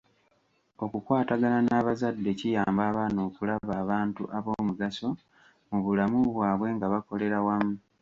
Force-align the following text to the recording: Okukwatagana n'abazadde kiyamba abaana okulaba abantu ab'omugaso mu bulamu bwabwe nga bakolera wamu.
Okukwatagana 0.83 1.59
n'abazadde 1.65 2.31
kiyamba 2.39 2.81
abaana 2.89 3.19
okulaba 3.27 3.73
abantu 3.83 4.23
ab'omugaso 4.37 5.09
mu 5.69 5.77
bulamu 5.85 6.19
bwabwe 6.35 6.67
nga 6.75 6.87
bakolera 6.93 7.37
wamu. 7.47 7.75